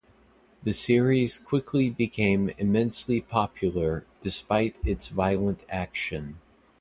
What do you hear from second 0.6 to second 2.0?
The series quickly